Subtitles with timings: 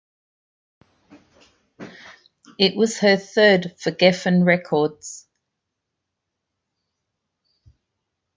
[2.57, 5.27] It was her third for Geffen Records.